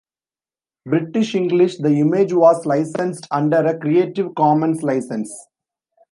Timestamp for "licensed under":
2.65-3.57